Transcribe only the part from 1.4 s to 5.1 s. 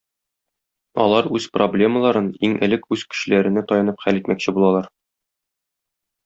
проблемаларын иң элек үз көчләренә таянып хәл итмәкче булалар.